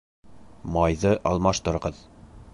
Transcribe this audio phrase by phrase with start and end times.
[0.77, 2.03] Майҙы алмаштырығыҙ